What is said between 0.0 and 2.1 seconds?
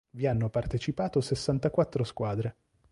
Vi hanno partecipato sessantaquattro